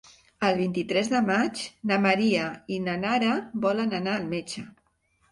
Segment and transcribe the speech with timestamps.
[0.45, 1.59] El vint-i-tres de maig
[1.91, 2.45] na Maria
[2.77, 3.35] i na Nara
[3.67, 4.65] volen anar al metge.